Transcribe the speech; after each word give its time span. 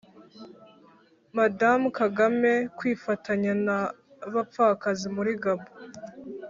Mme 1.35 1.45
Kagame 1.97 2.51
kwifatanya 2.77 3.53
n'abapfakazi 3.65 5.07
muli 5.15 5.33
Gabon. 5.43 5.71